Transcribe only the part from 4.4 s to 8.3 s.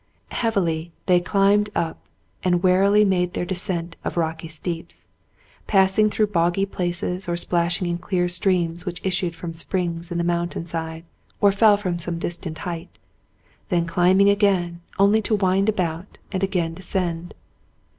steeps, passing through boggy places or splashing in clear